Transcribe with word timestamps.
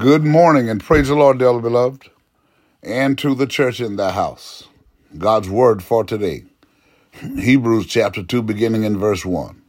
Good 0.00 0.24
morning 0.24 0.70
and 0.70 0.82
praise 0.82 1.08
the 1.08 1.14
Lord, 1.14 1.36
dearly 1.36 1.60
beloved, 1.60 2.08
and 2.82 3.18
to 3.18 3.34
the 3.34 3.46
church 3.46 3.82
in 3.82 3.96
the 3.96 4.12
house. 4.12 4.66
God's 5.18 5.50
word 5.50 5.82
for 5.82 6.04
today. 6.04 6.44
Hebrews 7.20 7.84
chapter 7.84 8.22
2, 8.22 8.40
beginning 8.40 8.84
in 8.84 8.96
verse 8.98 9.26
1. 9.26 9.60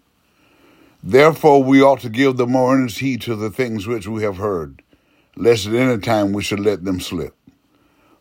Therefore, 1.03 1.61
we 1.61 1.81
ought 1.81 1.99
to 1.99 2.09
give 2.09 2.37
the 2.37 2.47
more 2.47 2.73
earnest 2.73 2.99
heed 2.99 3.19
to 3.23 3.35
the 3.35 3.49
things 3.49 3.87
which 3.87 4.07
we 4.07 4.23
have 4.23 4.37
heard, 4.37 4.81
lest 5.35 5.67
at 5.67 5.73
any 5.73 5.99
time 5.99 6.31
we 6.31 6.43
should 6.43 6.61
let 6.61 6.85
them 6.85 7.01
slip. 7.01 7.35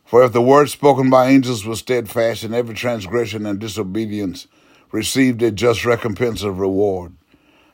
For 0.04 0.24
if 0.24 0.32
the 0.32 0.42
word 0.42 0.68
spoken 0.68 1.10
by 1.10 1.28
angels 1.28 1.64
was 1.64 1.78
steadfast, 1.78 2.42
and 2.42 2.52
every 2.52 2.74
transgression 2.74 3.46
and 3.46 3.60
disobedience 3.60 4.48
received 4.90 5.42
a 5.42 5.52
just 5.52 5.84
recompense 5.84 6.42
of 6.42 6.58
reward, 6.58 7.12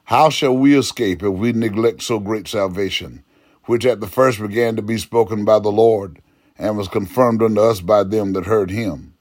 how 0.05 0.29
shall 0.29 0.55
we 0.55 0.77
escape 0.77 1.23
if 1.23 1.32
we 1.32 1.53
neglect 1.53 2.03
so 2.03 2.19
great 2.19 2.47
salvation? 2.47 3.23
Which 3.66 3.84
at 3.84 4.01
the 4.01 4.06
first 4.06 4.41
began 4.41 4.77
to 4.77 4.83
be 4.83 4.98
spoken 4.98 5.45
by 5.45 5.59
the 5.59 5.70
Lord, 5.70 6.23
and 6.59 6.77
was 6.77 6.88
confirmed 6.88 7.43
unto 7.43 7.61
us 7.61 7.80
by 7.80 8.02
them 8.02 8.33
that 8.33 8.47
heard 8.47 8.70
him. 8.70 9.15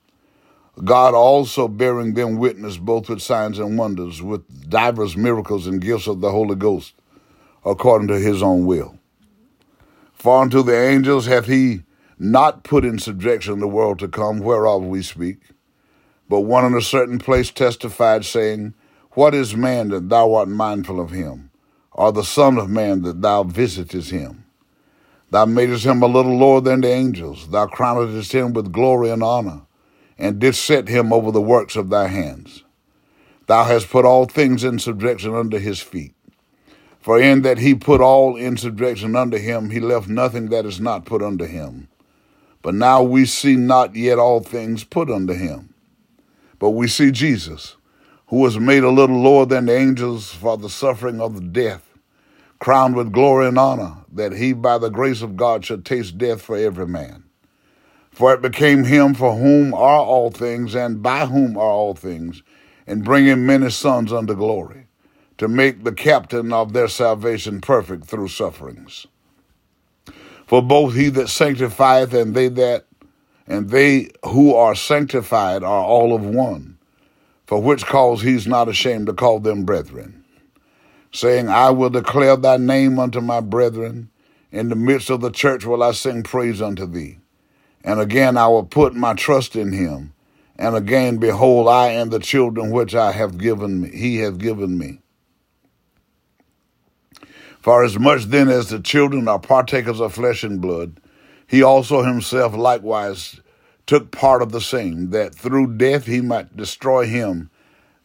God 0.83 1.13
also 1.13 1.67
bearing 1.67 2.13
them 2.13 2.37
witness 2.37 2.77
both 2.77 3.09
with 3.09 3.21
signs 3.21 3.59
and 3.59 3.77
wonders, 3.77 4.21
with 4.21 4.69
divers 4.69 5.15
miracles 5.15 5.67
and 5.67 5.81
gifts 5.81 6.07
of 6.07 6.21
the 6.21 6.31
Holy 6.31 6.55
Ghost, 6.55 6.93
according 7.65 8.07
to 8.09 8.19
his 8.19 8.43
own 8.43 8.65
will. 8.65 8.97
For 10.13 10.41
unto 10.41 10.63
the 10.63 10.77
angels 10.77 11.27
hath 11.27 11.45
he 11.45 11.83
not 12.17 12.63
put 12.63 12.85
in 12.85 12.99
subjection 12.99 13.59
the 13.59 13.67
world 13.67 13.99
to 13.99 14.07
come, 14.07 14.39
whereof 14.39 14.83
we 14.83 15.01
speak. 15.01 15.39
But 16.27 16.41
one 16.41 16.65
in 16.65 16.73
a 16.73 16.81
certain 16.81 17.19
place 17.19 17.51
testified, 17.51 18.25
saying, 18.25 18.73
What 19.11 19.35
is 19.35 19.55
man 19.55 19.89
that 19.89 20.09
thou 20.09 20.33
art 20.33 20.49
mindful 20.49 20.99
of 20.99 21.11
him? 21.11 21.44
Or 21.95 22.11
the 22.11 22.23
Son 22.23 22.57
of 22.57 22.69
Man 22.69 23.01
that 23.03 23.21
thou 23.21 23.43
visitest 23.43 24.11
him. 24.11 24.43
Thou 25.31 25.45
madest 25.45 25.85
him 25.85 26.03
a 26.03 26.07
little 26.07 26.37
lower 26.37 26.59
than 26.59 26.81
the 26.81 26.89
angels. 26.89 27.49
Thou 27.49 27.67
crownedest 27.67 28.33
him 28.33 28.53
with 28.53 28.73
glory 28.73 29.09
and 29.09 29.23
honor, 29.23 29.61
and 30.17 30.37
didst 30.37 30.63
set 30.63 30.89
him 30.89 31.13
over 31.13 31.31
the 31.31 31.41
works 31.41 31.75
of 31.77 31.89
thy 31.89 32.07
hands. 32.07 32.63
Thou 33.47 33.63
hast 33.63 33.89
put 33.89 34.05
all 34.05 34.25
things 34.25 34.63
in 34.63 34.77
subjection 34.77 35.33
under 35.33 35.57
his 35.57 35.79
feet. 35.79 36.13
For 36.99 37.19
in 37.19 37.43
that 37.43 37.59
he 37.59 37.75
put 37.75 38.01
all 38.01 38.35
in 38.35 38.57
subjection 38.57 39.15
under 39.15 39.37
him, 39.37 39.69
he 39.69 39.79
left 39.79 40.09
nothing 40.09 40.49
that 40.49 40.65
is 40.65 40.81
not 40.81 41.05
put 41.05 41.21
under 41.21 41.45
him. 41.45 41.87
But 42.61 42.75
now 42.75 43.03
we 43.03 43.25
see 43.25 43.55
not 43.55 43.95
yet 43.95 44.19
all 44.19 44.41
things 44.41 44.83
put 44.83 45.09
under 45.09 45.35
him. 45.35 45.73
But 46.59 46.71
we 46.71 46.87
see 46.87 47.11
Jesus, 47.11 47.77
who 48.27 48.37
was 48.37 48.59
made 48.59 48.83
a 48.83 48.89
little 48.89 49.21
lower 49.21 49.45
than 49.45 49.67
the 49.67 49.77
angels 49.77 50.31
for 50.31 50.57
the 50.57 50.69
suffering 50.69 51.21
of 51.21 51.35
the 51.35 51.47
death 51.47 51.84
crowned 52.65 52.95
with 52.95 53.11
glory 53.11 53.47
and 53.47 53.59
honor, 53.59 53.95
that 54.11 54.31
he 54.31 54.51
by 54.51 54.75
the 54.79 54.89
grace 54.89 55.21
of 55.21 55.37
God 55.37 55.63
should 55.63 55.85
taste 55.85 56.17
death 56.17 56.41
for 56.41 56.57
every 56.57 56.87
man. 56.87 57.23
For 58.09 58.33
it 58.33 58.41
became 58.41 58.85
him 58.85 59.13
for 59.13 59.35
whom 59.35 59.71
are 59.75 59.99
all 59.99 60.31
things, 60.31 60.73
and 60.73 61.03
by 61.03 61.27
whom 61.27 61.57
are 61.57 61.69
all 61.69 61.93
things, 61.93 62.41
and 62.87 63.03
bringing 63.03 63.45
many 63.45 63.69
sons 63.69 64.11
unto 64.11 64.33
glory, 64.33 64.87
to 65.37 65.47
make 65.47 65.83
the 65.83 65.91
captain 65.91 66.51
of 66.51 66.73
their 66.73 66.87
salvation 66.87 67.61
perfect 67.61 68.05
through 68.05 68.29
sufferings. 68.29 69.05
For 70.47 70.63
both 70.63 70.95
he 70.95 71.09
that 71.09 71.29
sanctifieth 71.29 72.15
and 72.15 72.33
they 72.33 72.47
that 72.47 72.87
and 73.45 73.69
they 73.69 74.09
who 74.23 74.55
are 74.55 74.73
sanctified 74.73 75.61
are 75.61 75.85
all 75.85 76.15
of 76.15 76.25
one, 76.25 76.79
for 77.45 77.61
which 77.61 77.85
cause 77.85 78.23
he's 78.23 78.47
not 78.47 78.67
ashamed 78.67 79.05
to 79.05 79.13
call 79.13 79.39
them 79.39 79.65
brethren 79.65 80.24
saying, 81.15 81.47
I 81.47 81.69
will 81.69 81.89
declare 81.89 82.35
thy 82.35 82.57
name 82.57 82.99
unto 82.99 83.21
my 83.21 83.39
brethren. 83.39 84.09
In 84.51 84.69
the 84.69 84.75
midst 84.75 85.09
of 85.09 85.21
the 85.21 85.31
church 85.31 85.65
will 85.65 85.81
I 85.81 85.91
sing 85.91 86.23
praise 86.23 86.61
unto 86.61 86.85
thee. 86.85 87.19
And 87.83 87.99
again 87.99 88.37
I 88.37 88.47
will 88.47 88.65
put 88.65 88.93
my 88.93 89.13
trust 89.13 89.55
in 89.55 89.71
him. 89.71 90.13
And 90.57 90.75
again, 90.75 91.17
behold, 91.17 91.67
I 91.67 91.89
and 91.89 92.11
the 92.11 92.19
children 92.19 92.71
which 92.71 92.95
I 92.95 93.11
have 93.11 93.37
given 93.37 93.81
me, 93.81 93.89
he 93.89 94.17
hath 94.17 94.37
given 94.37 94.77
me. 94.77 94.99
For 97.61 97.83
as 97.83 97.97
much 97.97 98.25
then 98.25 98.49
as 98.49 98.69
the 98.69 98.79
children 98.79 99.27
are 99.27 99.39
partakers 99.39 99.99
of 99.99 100.13
flesh 100.13 100.43
and 100.43 100.61
blood, 100.61 100.99
he 101.47 101.63
also 101.63 102.03
himself 102.03 102.55
likewise 102.55 103.39
took 103.85 104.11
part 104.11 104.41
of 104.41 104.51
the 104.51 104.61
same, 104.61 105.11
that 105.11 105.35
through 105.35 105.77
death 105.77 106.05
he 106.05 106.21
might 106.21 106.55
destroy 106.57 107.05
him 107.05 107.49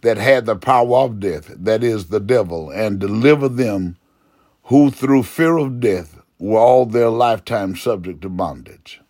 that 0.03 0.17
had 0.17 0.47
the 0.47 0.57
power 0.57 0.99
of 0.99 1.21
death, 1.21 1.53
that 1.57 1.85
is, 1.85 2.07
the 2.07 2.21
devil, 2.21 2.71
and 2.71 2.99
deliver 2.99 3.49
them 3.49 3.97
who 4.65 4.91
through 4.91 5.23
fear 5.23 5.59
of 5.59 5.81
death 5.81 6.19
were 6.39 6.59
all 6.59 6.87
their 6.87 7.11
lifetime 7.11 7.77
subject 7.77 8.23
to 8.23 8.29
bondage. 8.29 9.01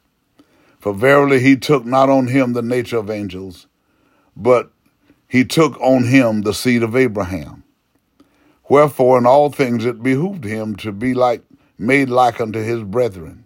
For 0.80 0.92
verily 0.94 1.40
he 1.40 1.56
took 1.56 1.84
not 1.84 2.08
on 2.08 2.28
him 2.28 2.54
the 2.54 2.62
nature 2.62 2.98
of 2.98 3.10
angels, 3.10 3.66
but 4.36 4.72
he 5.28 5.44
took 5.44 5.78
on 5.80 6.04
him 6.04 6.42
the 6.42 6.54
seed 6.54 6.82
of 6.82 6.96
Abraham. 6.96 7.62
Wherefore 8.68 9.18
in 9.18 9.26
all 9.26 9.50
things 9.50 9.84
it 9.84 10.02
behooved 10.02 10.44
him 10.44 10.74
to 10.76 10.92
be 10.92 11.14
like 11.14 11.42
made 11.78 12.08
like 12.08 12.40
unto 12.40 12.60
his 12.60 12.82
brethren, 12.82 13.44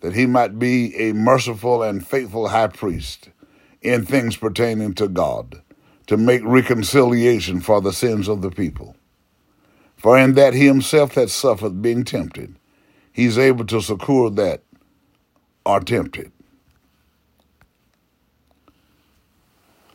that 0.00 0.14
he 0.14 0.26
might 0.26 0.58
be 0.58 0.96
a 0.96 1.12
merciful 1.12 1.82
and 1.82 2.06
faithful 2.06 2.48
high 2.48 2.66
priest 2.66 3.28
in 3.80 4.04
things 4.04 4.36
pertaining 4.36 4.94
to 4.94 5.08
God 5.08 5.61
to 6.12 6.18
make 6.18 6.42
reconciliation 6.44 7.58
for 7.58 7.80
the 7.80 7.90
sins 7.90 8.28
of 8.28 8.42
the 8.42 8.50
people. 8.50 8.94
For 9.96 10.18
in 10.18 10.34
that 10.34 10.52
he 10.52 10.66
himself 10.66 11.14
had 11.14 11.30
suffered 11.30 11.80
being 11.80 12.04
tempted, 12.04 12.54
he's 13.14 13.38
able 13.38 13.64
to 13.64 13.80
succor 13.80 14.28
that 14.28 14.60
are 15.64 15.80
tempted. 15.80 16.30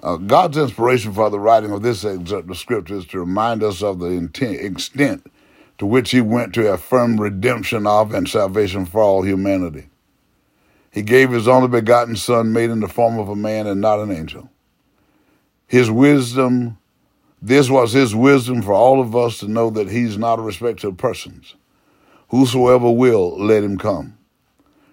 Uh, 0.02 0.18
God's 0.18 0.58
inspiration 0.58 1.14
for 1.14 1.30
the 1.30 1.40
writing 1.40 1.72
of 1.72 1.84
this 1.84 2.04
excerpt 2.04 2.50
of 2.50 2.58
Scripture 2.58 2.96
is 2.96 3.06
to 3.06 3.20
remind 3.20 3.62
us 3.62 3.84
of 3.84 4.00
the 4.00 4.08
intent, 4.08 4.60
extent 4.60 5.32
to 5.78 5.86
which 5.86 6.10
he 6.10 6.22
went 6.22 6.52
to 6.56 6.74
affirm 6.74 7.22
redemption 7.22 7.86
of 7.86 8.12
and 8.12 8.28
salvation 8.28 8.88
for 8.88 9.02
all 9.02 9.22
humanity. 9.22 9.90
He 10.92 11.04
gave 11.04 11.30
his 11.30 11.48
only 11.48 11.68
begotten 11.68 12.16
Son, 12.16 12.52
made 12.52 12.72
in 12.72 12.80
the 12.80 12.88
form 12.88 13.20
of 13.20 13.30
a 13.30 13.36
man 13.36 13.68
and 13.68 13.80
not 13.80 14.00
an 14.00 14.12
angel 14.12 14.50
his 15.68 15.92
wisdom, 15.92 16.78
this 17.42 17.70
was 17.70 17.94
his 17.94 18.16
wisdom 18.16 18.62
for 18.62 18.74
all 18.74 19.02
of 19.02 19.16
us 19.16 19.40
to 19.40 19.48
know 19.48 19.70
that 19.70 19.90
he's 19.90 20.18
not 20.18 20.40
a 20.40 20.42
respecter 20.42 20.88
of 20.88 20.98
persons. 20.98 21.56
Whosoever 22.30 22.90
will, 22.90 23.38
let 23.38 23.64
him 23.64 23.78
come. 23.78 24.18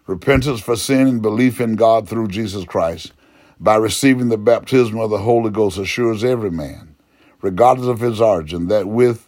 Repentance 0.06 0.60
for 0.60 0.76
sin 0.76 1.06
and 1.06 1.22
belief 1.22 1.60
in 1.60 1.76
God 1.76 2.08
through 2.08 2.28
Jesus 2.28 2.64
Christ 2.64 3.12
by 3.58 3.76
receiving 3.76 4.28
the 4.28 4.36
baptism 4.36 4.98
of 4.98 5.10
the 5.10 5.18
Holy 5.18 5.50
Ghost 5.50 5.78
assures 5.78 6.22
every 6.22 6.50
man, 6.50 6.94
regardless 7.40 7.88
of 7.88 8.00
his 8.00 8.20
origin, 8.20 8.68
that 8.68 8.86
with 8.86 9.26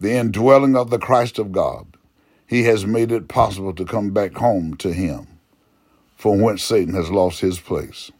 the 0.00 0.12
indwelling 0.12 0.76
of 0.76 0.90
the 0.90 0.98
Christ 0.98 1.38
of 1.38 1.52
God, 1.52 1.96
he 2.46 2.64
has 2.64 2.84
made 2.84 3.10
it 3.10 3.28
possible 3.28 3.72
to 3.72 3.84
come 3.84 4.10
back 4.10 4.34
home 4.34 4.76
to 4.76 4.92
him, 4.92 5.26
from 6.16 6.40
whence 6.40 6.62
Satan 6.62 6.92
has 6.94 7.10
lost 7.10 7.40
his 7.40 7.58
place. 7.58 8.10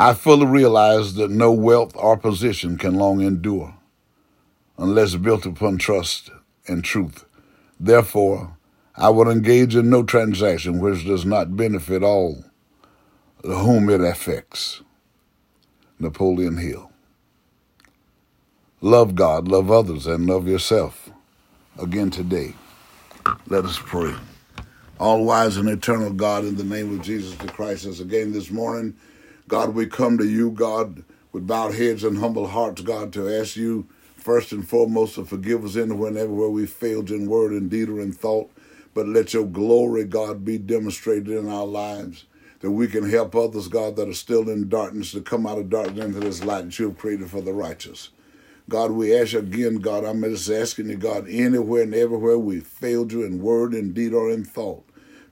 I 0.00 0.14
fully 0.14 0.46
realize 0.46 1.12
that 1.16 1.30
no 1.30 1.52
wealth 1.52 1.92
or 1.94 2.16
position 2.16 2.78
can 2.78 2.94
long 2.94 3.20
endure 3.20 3.74
unless 4.78 5.14
built 5.16 5.44
upon 5.44 5.76
trust 5.76 6.30
and 6.66 6.82
truth. 6.82 7.26
Therefore, 7.78 8.56
I 8.96 9.10
will 9.10 9.28
engage 9.28 9.76
in 9.76 9.90
no 9.90 10.02
transaction 10.02 10.80
which 10.80 11.04
does 11.04 11.26
not 11.26 11.54
benefit 11.54 12.02
all 12.02 12.46
whom 13.44 13.90
it 13.90 14.00
affects. 14.00 14.80
Napoleon 15.98 16.56
Hill. 16.56 16.90
Love 18.80 19.14
God, 19.14 19.48
love 19.48 19.70
others, 19.70 20.06
and 20.06 20.26
love 20.26 20.48
yourself. 20.48 21.10
Again 21.78 22.08
today, 22.08 22.54
let 23.48 23.66
us 23.66 23.78
pray. 23.78 24.14
All 24.98 25.26
wise 25.26 25.58
and 25.58 25.68
eternal 25.68 26.10
God, 26.10 26.46
in 26.46 26.56
the 26.56 26.64
name 26.64 26.98
of 26.98 27.04
Jesus 27.04 27.34
the 27.34 27.48
Christ, 27.48 27.84
as 27.84 28.00
again 28.00 28.32
this 28.32 28.50
morning, 28.50 28.96
God, 29.50 29.74
we 29.74 29.86
come 29.86 30.16
to 30.18 30.24
you, 30.24 30.52
God, 30.52 31.02
with 31.32 31.48
bowed 31.48 31.74
heads 31.74 32.04
and 32.04 32.18
humble 32.18 32.46
hearts, 32.46 32.82
God, 32.82 33.12
to 33.14 33.28
ask 33.28 33.56
you 33.56 33.88
first 34.14 34.52
and 34.52 34.66
foremost 34.66 35.16
to 35.16 35.24
forgive 35.24 35.64
us 35.64 35.74
in 35.74 35.98
whenever 35.98 36.48
we 36.48 36.66
failed 36.66 37.10
in 37.10 37.26
word 37.26 37.50
and 37.50 37.68
deed 37.68 37.88
or 37.88 38.00
in 38.00 38.12
thought. 38.12 38.48
But 38.94 39.08
let 39.08 39.34
your 39.34 39.46
glory, 39.46 40.04
God, 40.04 40.44
be 40.44 40.56
demonstrated 40.56 41.30
in 41.30 41.48
our 41.48 41.66
lives, 41.66 42.26
that 42.60 42.70
we 42.70 42.86
can 42.86 43.10
help 43.10 43.34
others, 43.34 43.66
God, 43.66 43.96
that 43.96 44.08
are 44.08 44.14
still 44.14 44.48
in 44.48 44.68
darkness 44.68 45.10
to 45.12 45.20
come 45.20 45.48
out 45.48 45.58
of 45.58 45.68
darkness 45.68 46.04
into 46.04 46.20
this 46.20 46.44
light 46.44 46.66
that 46.66 46.78
you 46.78 46.90
have 46.90 46.98
created 46.98 47.28
for 47.28 47.40
the 47.40 47.52
righteous. 47.52 48.10
God, 48.68 48.92
we 48.92 49.12
ask 49.12 49.32
you 49.32 49.40
again, 49.40 49.78
God, 49.78 50.04
I'm 50.04 50.22
just 50.22 50.48
asking 50.48 50.90
you, 50.90 50.96
God, 50.96 51.26
anywhere 51.28 51.82
and 51.82 51.92
everywhere 51.92 52.38
we 52.38 52.60
failed 52.60 53.10
you 53.10 53.24
in 53.24 53.42
word 53.42 53.74
and 53.74 53.94
deed 53.94 54.14
or 54.14 54.30
in 54.30 54.44
thought. 54.44 54.84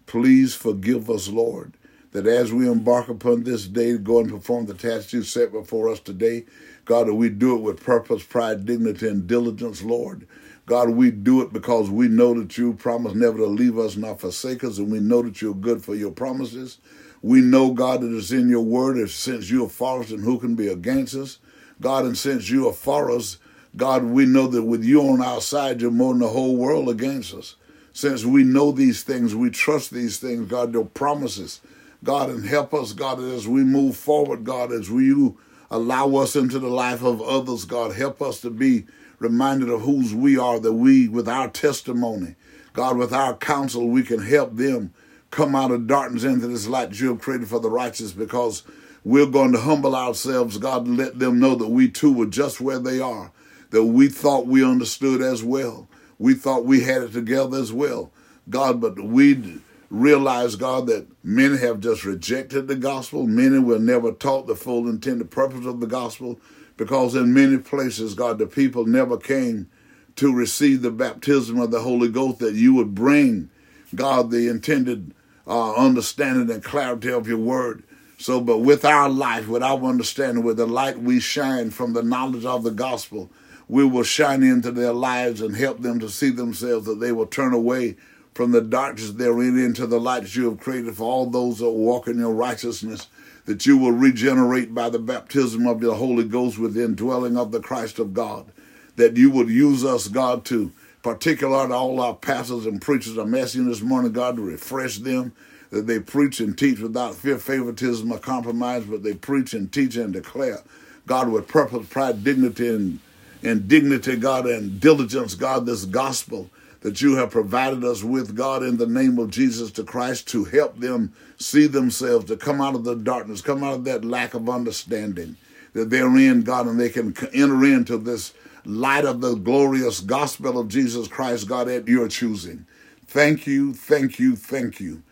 Please 0.06 0.56
forgive 0.56 1.08
us, 1.08 1.28
Lord 1.28 1.77
that 2.12 2.26
as 2.26 2.52
we 2.52 2.68
embark 2.68 3.08
upon 3.08 3.42
this 3.42 3.66
day 3.66 3.92
to 3.92 3.98
go 3.98 4.20
and 4.20 4.30
perform 4.30 4.66
the 4.66 4.74
task 4.74 5.12
you 5.12 5.22
set 5.22 5.52
before 5.52 5.88
us 5.88 6.00
today, 6.00 6.46
God, 6.84 7.06
that 7.06 7.14
we 7.14 7.28
do 7.28 7.54
it 7.56 7.60
with 7.60 7.84
purpose, 7.84 8.22
pride, 8.22 8.64
dignity, 8.64 9.08
and 9.08 9.26
diligence, 9.26 9.82
Lord. 9.82 10.26
God, 10.64 10.90
we 10.90 11.10
do 11.10 11.42
it 11.42 11.52
because 11.52 11.90
we 11.90 12.08
know 12.08 12.34
that 12.34 12.58
you 12.58 12.74
promise 12.74 13.14
never 13.14 13.38
to 13.38 13.46
leave 13.46 13.78
us 13.78 13.96
nor 13.96 14.16
forsake 14.16 14.64
us, 14.64 14.78
and 14.78 14.90
we 14.90 15.00
know 15.00 15.22
that 15.22 15.40
you're 15.40 15.54
good 15.54 15.82
for 15.82 15.94
your 15.94 16.10
promises. 16.10 16.78
We 17.22 17.40
know, 17.40 17.72
God, 17.72 18.02
that 18.02 18.14
it's 18.14 18.30
in 18.30 18.48
your 18.48 18.64
word, 18.64 18.96
that 18.96 19.08
since 19.08 19.50
you 19.50 19.64
are 19.64 19.70
for 19.70 20.00
us, 20.00 20.10
and 20.10 20.24
who 20.24 20.38
can 20.38 20.54
be 20.54 20.68
against 20.68 21.14
us? 21.14 21.38
God, 21.80 22.04
and 22.04 22.16
since 22.16 22.50
you 22.50 22.68
are 22.68 22.72
for 22.74 23.10
us, 23.10 23.38
God, 23.76 24.04
we 24.04 24.26
know 24.26 24.46
that 24.46 24.62
with 24.62 24.84
you 24.84 25.02
on 25.02 25.20
our 25.22 25.40
side, 25.40 25.80
you're 25.80 25.90
more 25.90 26.12
than 26.12 26.20
the 26.20 26.28
whole 26.28 26.56
world 26.56 26.88
against 26.88 27.34
us. 27.34 27.56
Since 27.92 28.24
we 28.24 28.44
know 28.44 28.72
these 28.72 29.02
things, 29.02 29.34
we 29.34 29.50
trust 29.50 29.90
these 29.90 30.18
things, 30.18 30.48
God, 30.48 30.72
your 30.72 30.86
promises. 30.86 31.60
God, 32.04 32.30
and 32.30 32.46
help 32.46 32.72
us, 32.74 32.92
God, 32.92 33.20
as 33.20 33.48
we 33.48 33.64
move 33.64 33.96
forward, 33.96 34.44
God, 34.44 34.72
as 34.72 34.90
we 34.90 35.32
allow 35.70 36.14
us 36.16 36.36
into 36.36 36.58
the 36.58 36.68
life 36.68 37.02
of 37.02 37.20
others, 37.20 37.64
God, 37.64 37.94
help 37.94 38.22
us 38.22 38.40
to 38.42 38.50
be 38.50 38.86
reminded 39.18 39.68
of 39.68 39.82
whose 39.82 40.14
we 40.14 40.38
are, 40.38 40.60
that 40.60 40.72
we, 40.72 41.08
with 41.08 41.28
our 41.28 41.48
testimony, 41.48 42.36
God, 42.72 42.96
with 42.96 43.12
our 43.12 43.36
counsel, 43.36 43.88
we 43.88 44.02
can 44.02 44.22
help 44.22 44.54
them 44.54 44.94
come 45.30 45.54
out 45.54 45.70
of 45.72 45.86
darkness 45.86 46.24
into 46.24 46.46
this 46.46 46.68
light 46.68 46.98
you 46.98 47.08
have 47.08 47.20
created 47.20 47.48
for 47.48 47.60
the 47.60 47.68
righteous 47.68 48.12
because 48.12 48.62
we're 49.04 49.26
going 49.26 49.52
to 49.52 49.60
humble 49.60 49.96
ourselves, 49.96 50.58
God, 50.58 50.86
and 50.86 50.96
let 50.96 51.18
them 51.18 51.38
know 51.38 51.54
that 51.56 51.68
we 51.68 51.88
too 51.88 52.12
were 52.12 52.26
just 52.26 52.60
where 52.60 52.78
they 52.78 53.00
are, 53.00 53.32
that 53.70 53.84
we 53.84 54.08
thought 54.08 54.46
we 54.46 54.64
understood 54.64 55.20
as 55.20 55.42
well. 55.42 55.88
We 56.18 56.34
thought 56.34 56.64
we 56.64 56.82
had 56.82 57.02
it 57.02 57.12
together 57.12 57.58
as 57.58 57.72
well. 57.72 58.10
God, 58.48 58.80
but 58.80 59.00
we 59.00 59.60
realize, 59.90 60.56
God, 60.56 60.86
that 60.86 61.06
many 61.22 61.58
have 61.58 61.80
just 61.80 62.04
rejected 62.04 62.68
the 62.68 62.76
gospel. 62.76 63.26
Many 63.26 63.58
were 63.58 63.78
never 63.78 64.12
taught 64.12 64.46
the 64.46 64.56
full 64.56 64.88
intended 64.88 65.30
purpose 65.30 65.66
of 65.66 65.80
the 65.80 65.86
gospel 65.86 66.38
because 66.76 67.14
in 67.14 67.32
many 67.32 67.58
places, 67.58 68.14
God, 68.14 68.38
the 68.38 68.46
people 68.46 68.86
never 68.86 69.16
came 69.16 69.68
to 70.16 70.34
receive 70.34 70.82
the 70.82 70.90
baptism 70.90 71.60
of 71.60 71.70
the 71.70 71.80
Holy 71.80 72.08
Ghost 72.08 72.40
that 72.40 72.54
you 72.54 72.74
would 72.74 72.94
bring, 72.94 73.50
God, 73.94 74.30
the 74.30 74.48
intended 74.48 75.14
uh, 75.46 75.74
understanding 75.74 76.50
and 76.50 76.62
clarity 76.62 77.10
of 77.10 77.26
your 77.26 77.38
word. 77.38 77.82
So, 78.18 78.40
but 78.40 78.58
with 78.58 78.84
our 78.84 79.08
life, 79.08 79.48
with 79.48 79.62
our 79.62 79.82
understanding, 79.84 80.44
with 80.44 80.56
the 80.56 80.66
light 80.66 80.98
we 80.98 81.20
shine 81.20 81.70
from 81.70 81.92
the 81.92 82.02
knowledge 82.02 82.44
of 82.44 82.64
the 82.64 82.72
gospel, 82.72 83.30
we 83.68 83.84
will 83.84 84.02
shine 84.02 84.42
into 84.42 84.72
their 84.72 84.92
lives 84.92 85.40
and 85.40 85.54
help 85.54 85.82
them 85.82 86.00
to 86.00 86.08
see 86.08 86.30
themselves 86.30 86.86
that 86.86 87.00
they 87.00 87.12
will 87.12 87.26
turn 87.26 87.52
away 87.52 87.96
from 88.38 88.52
the 88.52 88.60
darkness 88.60 89.10
they're 89.10 89.42
into 89.42 89.84
the 89.84 89.98
light 89.98 90.22
that 90.22 90.36
you 90.36 90.48
have 90.48 90.60
created 90.60 90.94
for 90.94 91.02
all 91.02 91.26
those 91.26 91.58
that 91.58 91.68
walk 91.68 92.06
in 92.06 92.20
your 92.20 92.32
righteousness, 92.32 93.08
that 93.46 93.66
you 93.66 93.76
will 93.76 93.90
regenerate 93.90 94.72
by 94.72 94.88
the 94.88 94.98
baptism 95.00 95.66
of 95.66 95.82
your 95.82 95.96
Holy 95.96 96.22
Ghost 96.22 96.56
with 96.56 96.74
the 96.74 96.84
indwelling 96.84 97.36
of 97.36 97.50
the 97.50 97.58
Christ 97.58 97.98
of 97.98 98.14
God, 98.14 98.46
that 98.94 99.16
you 99.16 99.28
would 99.32 99.48
use 99.48 99.84
us, 99.84 100.06
God, 100.06 100.44
to 100.44 100.70
particularly 101.02 101.72
all 101.72 102.00
our 102.00 102.14
pastors 102.14 102.64
and 102.64 102.80
preachers. 102.80 103.16
I'm 103.16 103.34
asking 103.34 103.66
this 103.66 103.82
morning, 103.82 104.12
God, 104.12 104.36
to 104.36 104.42
refresh 104.42 104.98
them, 104.98 105.32
that 105.70 105.88
they 105.88 105.98
preach 105.98 106.38
and 106.38 106.56
teach 106.56 106.78
without 106.78 107.16
fear, 107.16 107.38
favoritism, 107.38 108.12
or 108.12 108.20
compromise, 108.20 108.84
but 108.84 109.02
they 109.02 109.14
preach 109.14 109.52
and 109.52 109.72
teach 109.72 109.96
and 109.96 110.12
declare, 110.12 110.60
God, 111.08 111.28
with 111.28 111.48
purpose, 111.48 111.88
pride, 111.88 112.22
dignity, 112.22 112.68
and, 112.68 113.00
and 113.42 113.66
dignity, 113.66 114.14
God, 114.14 114.46
and 114.46 114.80
diligence, 114.80 115.34
God, 115.34 115.66
this 115.66 115.84
gospel 115.84 116.50
that 116.80 117.02
you 117.02 117.16
have 117.16 117.30
provided 117.30 117.84
us 117.84 118.02
with, 118.04 118.36
God, 118.36 118.62
in 118.62 118.76
the 118.76 118.86
name 118.86 119.18
of 119.18 119.30
Jesus 119.30 119.70
to 119.72 119.84
Christ, 119.84 120.28
to 120.28 120.44
help 120.44 120.78
them 120.78 121.12
see 121.36 121.66
themselves, 121.66 122.26
to 122.26 122.36
come 122.36 122.60
out 122.60 122.74
of 122.74 122.84
the 122.84 122.94
darkness, 122.94 123.40
come 123.40 123.64
out 123.64 123.74
of 123.74 123.84
that 123.84 124.04
lack 124.04 124.34
of 124.34 124.48
understanding 124.48 125.36
that 125.72 125.90
they're 125.90 126.16
in, 126.16 126.42
God, 126.42 126.66
and 126.66 126.78
they 126.78 126.88
can 126.88 127.14
enter 127.32 127.64
into 127.64 127.98
this 127.98 128.32
light 128.64 129.04
of 129.04 129.20
the 129.20 129.34
glorious 129.34 130.00
gospel 130.00 130.58
of 130.58 130.68
Jesus 130.68 131.08
Christ, 131.08 131.48
God, 131.48 131.68
at 131.68 131.88
your 131.88 132.08
choosing. 132.08 132.66
Thank 133.06 133.46
you, 133.46 133.72
thank 133.72 134.18
you, 134.18 134.36
thank 134.36 134.80
you. 134.80 135.02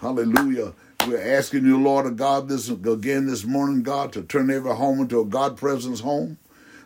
Hallelujah. 0.00 0.72
We're 1.06 1.36
asking 1.36 1.64
you, 1.64 1.80
Lord 1.80 2.06
of 2.06 2.16
God, 2.16 2.48
this 2.48 2.68
again 2.68 3.26
this 3.26 3.44
morning, 3.44 3.82
God, 3.82 4.12
to 4.12 4.22
turn 4.22 4.50
every 4.50 4.74
home 4.74 5.00
into 5.00 5.20
a 5.20 5.24
God 5.24 5.56
presence 5.56 6.00
home. 6.00 6.38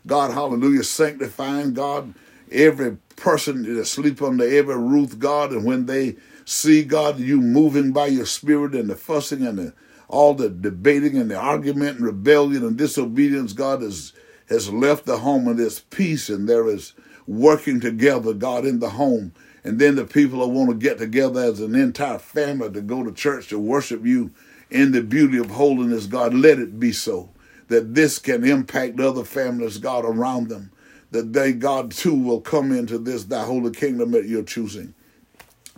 God, 0.06 0.32
hallelujah, 0.32 0.84
sanctifying 0.84 1.74
God 1.74 2.14
every 2.50 2.96
person 3.16 3.74
that 3.74 3.86
sleep 3.86 4.22
under 4.22 4.44
every 4.44 4.76
roof, 4.76 5.18
God, 5.18 5.52
and 5.52 5.64
when 5.64 5.86
they 5.86 6.16
see 6.44 6.82
God, 6.82 7.18
you 7.18 7.40
moving 7.40 7.92
by 7.92 8.06
your 8.06 8.26
spirit 8.26 8.74
and 8.74 8.90
the 8.90 8.96
fussing 8.96 9.46
and 9.46 9.58
the, 9.58 9.74
all 10.08 10.34
the 10.34 10.48
debating 10.48 11.16
and 11.16 11.30
the 11.30 11.36
argument 11.36 11.98
and 11.98 12.06
rebellion 12.06 12.64
and 12.64 12.76
disobedience, 12.76 13.52
God 13.52 13.82
has 13.82 14.12
has 14.48 14.72
left 14.72 15.06
the 15.06 15.18
home 15.18 15.46
and 15.46 15.60
there's 15.60 15.78
peace 15.78 16.28
and 16.28 16.48
there 16.48 16.68
is 16.68 16.92
working 17.26 17.78
together, 17.78 18.34
God, 18.34 18.66
in 18.66 18.80
the 18.80 18.90
home. 18.90 19.32
And 19.62 19.78
then 19.78 19.94
the 19.94 20.04
people 20.04 20.40
that 20.40 20.48
want 20.48 20.70
to 20.70 20.74
get 20.74 20.98
together 20.98 21.40
as 21.40 21.60
an 21.60 21.76
entire 21.76 22.18
family 22.18 22.70
to 22.72 22.80
go 22.80 23.04
to 23.04 23.12
church 23.12 23.48
to 23.48 23.60
worship 23.60 24.04
you 24.04 24.32
in 24.68 24.90
the 24.90 25.02
beauty 25.02 25.38
of 25.38 25.50
holiness, 25.50 26.06
God, 26.06 26.34
let 26.34 26.58
it 26.58 26.80
be 26.80 26.90
so. 26.90 27.30
That 27.68 27.94
this 27.94 28.18
can 28.18 28.42
impact 28.44 28.98
other 28.98 29.22
families, 29.22 29.78
God, 29.78 30.04
around 30.04 30.48
them 30.48 30.72
that 31.10 31.32
they, 31.32 31.52
God, 31.52 31.90
too, 31.90 32.14
will 32.14 32.40
come 32.40 32.72
into 32.72 32.98
this, 32.98 33.24
thy 33.24 33.44
holy 33.44 33.72
kingdom 33.72 34.12
that 34.12 34.26
you're 34.26 34.42
choosing. 34.42 34.94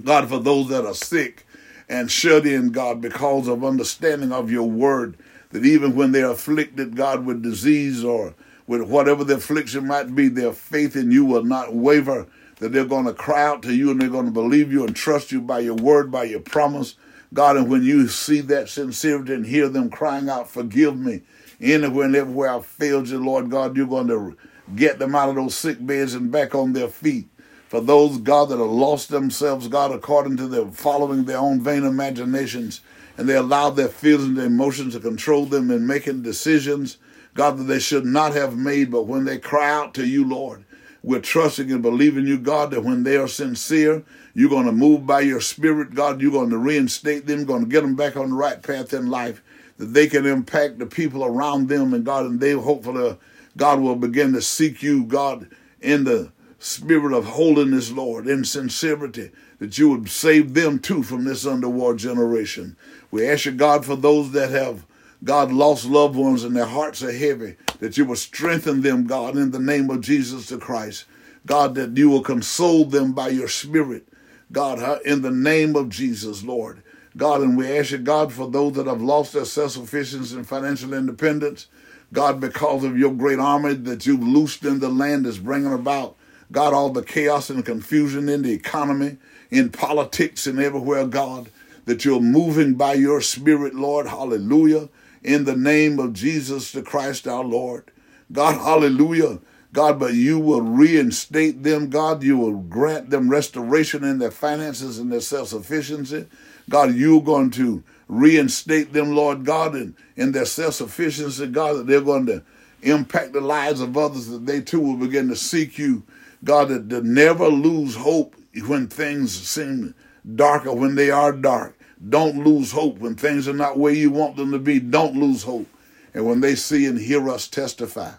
God, 0.02 0.28
for 0.28 0.38
those 0.38 0.68
that 0.68 0.84
are 0.84 0.94
sick 0.94 1.46
and 1.88 2.10
shut 2.10 2.46
in, 2.46 2.70
God, 2.70 3.00
because 3.00 3.48
of 3.48 3.64
understanding 3.64 4.32
of 4.32 4.50
your 4.50 4.68
word, 4.68 5.16
that 5.50 5.64
even 5.64 5.94
when 5.94 6.12
they're 6.12 6.30
afflicted, 6.30 6.96
God, 6.96 7.26
with 7.26 7.42
disease 7.42 8.04
or 8.04 8.34
with 8.66 8.82
whatever 8.82 9.24
the 9.24 9.34
affliction 9.36 9.86
might 9.86 10.14
be, 10.14 10.28
their 10.28 10.52
faith 10.52 10.96
in 10.96 11.10
you 11.10 11.24
will 11.24 11.44
not 11.44 11.74
waver, 11.74 12.26
that 12.58 12.72
they're 12.72 12.84
going 12.84 13.06
to 13.06 13.12
cry 13.12 13.42
out 13.44 13.62
to 13.62 13.74
you 13.74 13.90
and 13.90 14.00
they're 14.00 14.08
going 14.08 14.26
to 14.26 14.32
believe 14.32 14.72
you 14.72 14.86
and 14.86 14.94
trust 14.94 15.32
you 15.32 15.40
by 15.40 15.58
your 15.60 15.74
word, 15.74 16.10
by 16.10 16.24
your 16.24 16.40
promise. 16.40 16.94
God, 17.34 17.56
and 17.56 17.70
when 17.70 17.82
you 17.82 18.08
see 18.08 18.40
that 18.42 18.68
sincerity 18.68 19.34
and 19.34 19.46
hear 19.46 19.68
them 19.68 19.90
crying 19.90 20.28
out, 20.28 20.48
forgive 20.48 20.98
me, 20.98 21.22
anywhere 21.60 22.06
and 22.06 22.16
everywhere 22.16 22.50
I've 22.50 22.66
failed 22.66 23.08
you, 23.08 23.18
Lord 23.18 23.50
God, 23.50 23.76
you're 23.76 23.86
going 23.86 24.08
to 24.08 24.36
get 24.74 24.98
them 24.98 25.14
out 25.14 25.28
of 25.28 25.34
those 25.34 25.54
sick 25.54 25.84
beds 25.84 26.14
and 26.14 26.30
back 26.30 26.54
on 26.54 26.72
their 26.72 26.88
feet. 26.88 27.28
For 27.68 27.80
those, 27.80 28.18
God, 28.18 28.50
that 28.50 28.58
have 28.58 28.66
lost 28.66 29.08
themselves, 29.08 29.68
God, 29.68 29.92
according 29.92 30.36
to 30.36 30.46
their 30.46 30.66
following 30.66 31.24
their 31.24 31.38
own 31.38 31.60
vain 31.60 31.84
imaginations, 31.84 32.80
and 33.16 33.28
they 33.28 33.36
allow 33.36 33.70
their 33.70 33.88
feelings 33.88 34.38
and 34.38 34.46
emotions 34.46 34.94
to 34.94 35.00
control 35.00 35.46
them 35.46 35.70
in 35.70 35.86
making 35.86 36.22
decisions, 36.22 36.98
God, 37.34 37.58
that 37.58 37.64
they 37.64 37.78
should 37.78 38.04
not 38.04 38.34
have 38.34 38.56
made, 38.56 38.90
but 38.90 39.06
when 39.06 39.24
they 39.24 39.38
cry 39.38 39.70
out 39.70 39.94
to 39.94 40.06
you, 40.06 40.26
Lord, 40.26 40.64
we're 41.02 41.20
trusting 41.20 41.72
and 41.72 41.82
believing 41.82 42.26
you, 42.26 42.38
God, 42.38 42.70
that 42.70 42.84
when 42.84 43.02
they 43.02 43.16
are 43.16 43.28
sincere, 43.28 44.04
you're 44.34 44.50
going 44.50 44.66
to 44.66 44.72
move 44.72 45.06
by 45.06 45.20
your 45.20 45.40
spirit, 45.40 45.94
God. 45.94 46.20
You're 46.20 46.30
going 46.30 46.50
to 46.50 46.58
reinstate 46.58 47.26
them, 47.26 47.44
going 47.44 47.64
to 47.64 47.68
get 47.68 47.82
them 47.82 47.96
back 47.96 48.16
on 48.16 48.30
the 48.30 48.36
right 48.36 48.62
path 48.62 48.92
in 48.92 49.08
life, 49.08 49.42
that 49.78 49.86
they 49.86 50.06
can 50.06 50.26
impact 50.26 50.78
the 50.78 50.86
people 50.86 51.24
around 51.24 51.68
them, 51.68 51.92
and 51.92 52.04
God, 52.04 52.26
and 52.26 52.40
they 52.40 52.52
hopefully 52.52 53.16
God 53.56 53.80
will 53.80 53.96
begin 53.96 54.32
to 54.32 54.42
seek 54.42 54.82
you, 54.82 55.04
God, 55.04 55.48
in 55.80 56.04
the 56.04 56.32
spirit 56.58 57.12
of 57.12 57.24
holiness, 57.24 57.90
Lord, 57.90 58.26
in 58.26 58.44
sincerity, 58.44 59.30
that 59.58 59.76
you 59.78 59.90
would 59.90 60.08
save 60.08 60.54
them 60.54 60.78
too 60.78 61.02
from 61.02 61.24
this 61.24 61.44
untoward 61.44 61.98
generation. 61.98 62.76
We 63.10 63.28
ask 63.28 63.44
you, 63.44 63.52
God, 63.52 63.84
for 63.84 63.96
those 63.96 64.32
that 64.32 64.50
have, 64.50 64.86
God, 65.24 65.52
lost 65.52 65.84
loved 65.84 66.16
ones 66.16 66.44
and 66.44 66.56
their 66.56 66.66
hearts 66.66 67.02
are 67.02 67.12
heavy, 67.12 67.56
that 67.80 67.98
you 67.98 68.04
will 68.04 68.16
strengthen 68.16 68.82
them, 68.82 69.06
God, 69.06 69.36
in 69.36 69.50
the 69.50 69.58
name 69.58 69.90
of 69.90 70.00
Jesus 70.00 70.48
the 70.48 70.58
Christ. 70.58 71.04
God, 71.44 71.74
that 71.74 71.96
you 71.96 72.08
will 72.08 72.22
console 72.22 72.84
them 72.84 73.12
by 73.12 73.28
your 73.28 73.48
spirit, 73.48 74.06
God, 74.52 75.00
in 75.04 75.22
the 75.22 75.30
name 75.30 75.74
of 75.74 75.88
Jesus, 75.88 76.44
Lord. 76.44 76.82
God, 77.16 77.42
and 77.42 77.56
we 77.56 77.76
ask 77.76 77.90
you, 77.90 77.98
God, 77.98 78.32
for 78.32 78.48
those 78.48 78.74
that 78.74 78.86
have 78.86 79.02
lost 79.02 79.32
their 79.32 79.44
self 79.44 79.72
sufficiency 79.72 80.36
and 80.36 80.46
financial 80.46 80.94
independence, 80.94 81.66
God, 82.12 82.40
because 82.40 82.84
of 82.84 82.98
your 82.98 83.12
great 83.12 83.38
army 83.38 83.74
that 83.74 84.06
you've 84.06 84.22
loosed 84.22 84.64
in 84.64 84.80
the 84.80 84.90
land 84.90 85.26
is 85.26 85.38
bringing 85.38 85.72
about, 85.72 86.16
God, 86.50 86.74
all 86.74 86.90
the 86.90 87.02
chaos 87.02 87.48
and 87.48 87.64
confusion 87.64 88.28
in 88.28 88.42
the 88.42 88.52
economy, 88.52 89.16
in 89.50 89.70
politics, 89.70 90.46
and 90.46 90.58
everywhere, 90.58 91.06
God, 91.06 91.48
that 91.86 92.04
you're 92.04 92.20
moving 92.20 92.74
by 92.74 92.94
your 92.94 93.22
spirit, 93.22 93.74
Lord, 93.74 94.06
hallelujah, 94.06 94.90
in 95.22 95.44
the 95.44 95.56
name 95.56 95.98
of 95.98 96.12
Jesus 96.12 96.72
the 96.72 96.82
Christ 96.82 97.26
our 97.26 97.44
Lord. 97.44 97.90
God, 98.30 98.54
hallelujah. 98.54 99.38
God, 99.72 99.98
but 99.98 100.14
you 100.14 100.38
will 100.38 100.60
reinstate 100.60 101.62
them, 101.62 101.88
God. 101.88 102.22
You 102.22 102.36
will 102.36 102.58
grant 102.58 103.10
them 103.10 103.30
restoration 103.30 104.04
in 104.04 104.18
their 104.18 104.30
finances 104.30 104.98
and 104.98 105.10
their 105.10 105.20
self 105.20 105.48
sufficiency. 105.48 106.26
God, 106.68 106.94
you're 106.94 107.22
going 107.22 107.50
to 107.52 107.82
reinstate 108.06 108.92
them, 108.92 109.14
Lord 109.14 109.44
God, 109.44 109.74
in, 109.74 109.96
in 110.16 110.32
their 110.32 110.44
self 110.44 110.74
sufficiency, 110.74 111.46
God, 111.46 111.74
that 111.74 111.86
they're 111.86 112.00
going 112.02 112.26
to 112.26 112.42
impact 112.82 113.32
the 113.32 113.40
lives 113.40 113.80
of 113.80 113.96
others, 113.96 114.28
that 114.28 114.44
they 114.46 114.60
too 114.60 114.80
will 114.80 114.96
begin 114.96 115.28
to 115.28 115.36
seek 115.36 115.78
you, 115.78 116.02
God, 116.44 116.68
that 116.68 117.04
never 117.04 117.48
lose 117.48 117.96
hope 117.96 118.36
when 118.66 118.88
things 118.88 119.32
seem 119.32 119.94
darker, 120.34 120.72
when 120.72 120.96
they 120.96 121.10
are 121.10 121.32
dark. 121.32 121.78
Don't 122.06 122.44
lose 122.44 122.72
hope 122.72 122.98
when 122.98 123.14
things 123.14 123.46
are 123.46 123.54
not 123.54 123.78
where 123.78 123.92
you 123.92 124.10
want 124.10 124.36
them 124.36 124.50
to 124.50 124.58
be. 124.58 124.80
Don't 124.80 125.16
lose 125.16 125.44
hope. 125.44 125.68
And 126.14 126.26
when 126.26 126.40
they 126.40 126.56
see 126.56 126.84
and 126.84 126.98
hear 126.98 127.28
us 127.30 127.48
testify, 127.48 128.10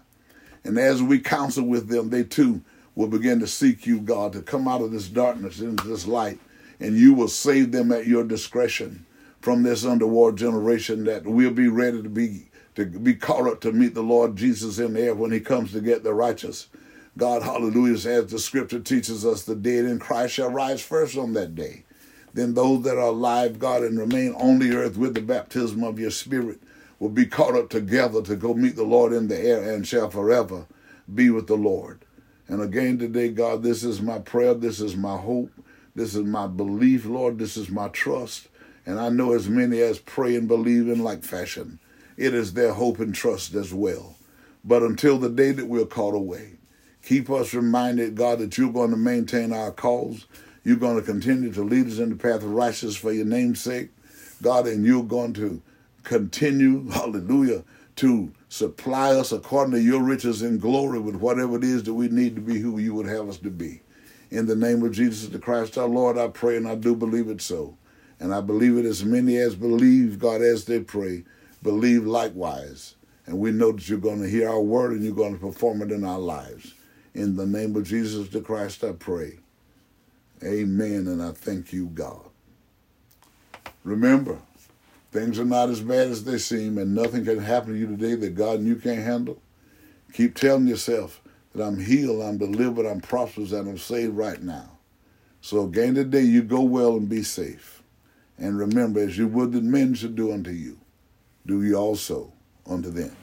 and 0.63 0.77
as 0.77 1.01
we 1.01 1.19
counsel 1.19 1.65
with 1.65 1.89
them, 1.89 2.09
they 2.09 2.23
too 2.23 2.61
will 2.95 3.07
begin 3.07 3.39
to 3.39 3.47
seek 3.47 3.85
you, 3.85 3.99
God, 3.99 4.33
to 4.33 4.41
come 4.41 4.67
out 4.67 4.81
of 4.81 4.91
this 4.91 5.07
darkness 5.07 5.59
into 5.59 5.87
this 5.87 6.07
light, 6.07 6.39
and 6.79 6.97
you 6.97 7.13
will 7.13 7.27
save 7.27 7.71
them 7.71 7.91
at 7.91 8.07
your 8.07 8.23
discretion 8.23 9.05
from 9.41 9.63
this 9.63 9.83
untoward 9.83 10.37
generation 10.37 11.03
that 11.05 11.25
will 11.25 11.51
be 11.51 11.67
ready 11.67 12.01
to 12.01 12.09
be 12.09 12.47
to 12.75 12.85
be 12.85 13.13
caught 13.13 13.47
up 13.47 13.61
to 13.61 13.71
meet 13.71 13.93
the 13.93 14.01
Lord 14.01 14.35
Jesus 14.35 14.79
in 14.79 14.93
the 14.93 15.01
air 15.01 15.13
when 15.13 15.31
he 15.31 15.39
comes 15.39 15.71
to 15.73 15.81
get 15.81 16.03
the 16.03 16.13
righteous. 16.13 16.69
God, 17.15 17.43
hallelujah, 17.43 17.93
as 17.93 18.31
the 18.31 18.39
scripture 18.39 18.79
teaches 18.79 19.23
us, 19.23 19.43
the 19.43 19.53
dead 19.53 19.85
in 19.85 19.99
Christ 19.99 20.33
shall 20.33 20.49
rise 20.49 20.81
first 20.81 21.15
on 21.15 21.33
that 21.33 21.53
day. 21.53 21.83
Then 22.33 22.55
those 22.55 22.81
that 22.83 22.97
are 22.97 23.09
alive, 23.09 23.59
God, 23.59 23.83
and 23.83 23.99
remain 23.99 24.33
on 24.33 24.57
the 24.57 24.75
earth 24.75 24.97
with 24.97 25.13
the 25.13 25.21
baptism 25.21 25.83
of 25.83 25.99
your 25.99 26.09
spirit 26.09 26.59
will 27.03 27.09
be 27.09 27.25
caught 27.25 27.53
up 27.53 27.69
together 27.69 28.21
to 28.21 28.33
go 28.33 28.53
meet 28.53 28.77
the 28.77 28.83
Lord 28.83 29.11
in 29.11 29.27
the 29.27 29.37
air 29.37 29.73
and 29.73 29.85
shall 29.85 30.09
forever 30.09 30.67
be 31.13 31.29
with 31.29 31.47
the 31.47 31.57
Lord. 31.57 32.05
And 32.47 32.61
again 32.61 32.97
today, 32.97 33.27
God, 33.27 33.61
this 33.61 33.83
is 33.83 34.01
my 34.01 34.19
prayer, 34.19 34.53
this 34.53 34.79
is 34.79 34.95
my 34.95 35.17
hope, 35.17 35.51
this 35.95 36.15
is 36.15 36.23
my 36.23 36.47
belief, 36.47 37.03
Lord, 37.03 37.39
this 37.39 37.57
is 37.57 37.69
my 37.69 37.89
trust. 37.89 38.47
And 38.85 39.01
I 39.01 39.09
know 39.09 39.33
as 39.33 39.49
many 39.49 39.81
as 39.81 39.99
pray 39.99 40.37
and 40.37 40.47
believe 40.47 40.87
in 40.87 41.03
like 41.03 41.25
fashion, 41.25 41.79
it 42.15 42.33
is 42.33 42.53
their 42.53 42.71
hope 42.71 42.99
and 42.99 43.13
trust 43.13 43.53
as 43.53 43.73
well. 43.73 44.15
But 44.63 44.81
until 44.81 45.17
the 45.17 45.29
day 45.29 45.51
that 45.51 45.67
we're 45.67 45.85
called 45.85 46.15
away, 46.15 46.53
keep 47.03 47.29
us 47.29 47.53
reminded, 47.53 48.15
God, 48.15 48.39
that 48.39 48.57
you're 48.57 48.71
going 48.71 48.91
to 48.91 48.97
maintain 48.97 49.51
our 49.51 49.71
cause 49.71 50.25
you're 50.63 50.77
going 50.77 50.95
to 50.95 51.01
continue 51.01 51.51
to 51.51 51.61
lead 51.61 51.87
us 51.87 51.99
in 51.99 52.09
the 52.09 52.15
path 52.15 52.43
of 52.43 52.51
righteousness 52.51 52.95
for 52.95 53.11
your 53.11 53.25
name's 53.25 53.59
sake, 53.59 53.89
God, 54.41 54.65
and 54.65 54.85
you're 54.85 55.03
going 55.03 55.33
to 55.33 55.61
continue, 56.03 56.89
hallelujah, 56.91 57.63
to 57.97 58.31
supply 58.49 59.15
us 59.15 59.31
according 59.31 59.73
to 59.73 59.81
your 59.81 60.01
riches 60.01 60.41
in 60.41 60.57
glory 60.57 60.99
with 60.99 61.15
whatever 61.15 61.57
it 61.57 61.63
is 61.63 61.83
that 61.83 61.93
we 61.93 62.07
need 62.07 62.35
to 62.35 62.41
be 62.41 62.59
who 62.59 62.79
you 62.79 62.93
would 62.93 63.07
have 63.07 63.29
us 63.29 63.37
to 63.37 63.49
be. 63.51 63.81
In 64.31 64.47
the 64.47 64.55
name 64.55 64.83
of 64.83 64.93
Jesus 64.93 65.29
the 65.29 65.37
Christ 65.37 65.77
our 65.77 65.87
Lord, 65.87 66.17
I 66.17 66.27
pray 66.27 66.57
and 66.57 66.67
I 66.67 66.75
do 66.75 66.95
believe 66.95 67.29
it 67.29 67.41
so. 67.41 67.77
And 68.19 68.33
I 68.33 68.41
believe 68.41 68.77
it 68.77 68.85
as 68.85 69.03
many 69.03 69.37
as 69.37 69.53
believe, 69.53 70.17
God, 70.17 70.41
as 70.41 70.65
they 70.65 70.79
pray, 70.79 71.23
believe 71.61 72.05
likewise. 72.05 72.95
And 73.25 73.37
we 73.37 73.51
know 73.51 73.71
that 73.71 73.87
you're 73.87 73.99
going 73.99 74.21
to 74.21 74.29
hear 74.29 74.49
our 74.49 74.61
word 74.61 74.91
and 74.91 75.03
you're 75.03 75.13
going 75.13 75.33
to 75.33 75.39
perform 75.39 75.81
it 75.81 75.91
in 75.91 76.03
our 76.03 76.19
lives. 76.19 76.73
In 77.13 77.35
the 77.35 77.45
name 77.45 77.75
of 77.75 77.83
Jesus 77.83 78.29
the 78.29 78.41
Christ, 78.41 78.83
I 78.83 78.93
pray. 78.93 79.39
Amen. 80.43 81.07
And 81.07 81.21
I 81.21 81.31
thank 81.31 81.71
you, 81.71 81.87
God. 81.87 82.21
Remember, 83.83 84.39
things 85.13 85.39
are 85.39 85.45
not 85.45 85.69
as 85.69 85.79
bad 85.79 86.07
as 86.07 86.23
they 86.23 86.39
seem, 86.39 86.79
and 86.79 86.95
nothing 86.95 87.23
can 87.23 87.39
happen 87.39 87.73
to 87.73 87.79
you 87.79 87.85
today 87.85 88.15
that 88.15 88.35
God 88.35 88.59
and 88.59 88.67
you 88.67 88.75
can't 88.75 89.03
handle. 89.03 89.39
Keep 90.11 90.35
telling 90.35 90.67
yourself 90.67 91.21
that 91.53 91.63
I'm 91.63 91.79
healed, 91.79 92.23
I'm 92.23 92.39
delivered, 92.39 92.87
I'm 92.87 92.99
prosperous, 92.99 93.51
and 93.51 93.69
I'm 93.69 93.77
saved 93.77 94.15
right 94.15 94.41
now. 94.41 94.71
So 95.39 95.63
again 95.63 95.93
today, 95.93 96.21
you 96.21 96.41
go 96.41 96.61
well 96.61 96.95
and 96.97 97.07
be 97.07 97.21
safe. 97.21 97.83
And 98.39 98.57
remember, 98.57 99.01
as 99.01 99.17
you 99.17 99.27
would 99.27 99.51
that 99.51 99.63
men 99.63 99.93
should 99.93 100.15
do 100.15 100.33
unto 100.33 100.49
you, 100.49 100.79
do 101.45 101.61
ye 101.61 101.75
also 101.75 102.33
unto 102.65 102.89
them. 102.89 103.15